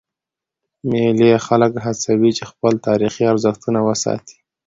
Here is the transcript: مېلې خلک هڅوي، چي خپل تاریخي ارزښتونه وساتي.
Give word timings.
مېلې 0.89 1.31
خلک 1.47 1.73
هڅوي، 1.85 2.31
چي 2.37 2.43
خپل 2.51 2.73
تاریخي 2.87 3.23
ارزښتونه 3.31 3.79
وساتي. 3.89 4.35